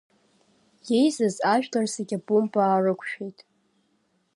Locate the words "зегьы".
1.93-2.17